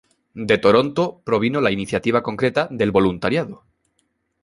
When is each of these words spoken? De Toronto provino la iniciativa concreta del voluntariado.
De 0.49 0.57
Toronto 0.57 1.21
provino 1.23 1.61
la 1.61 1.69
iniciativa 1.69 2.23
concreta 2.23 2.67
del 2.71 2.89
voluntariado. 2.91 3.65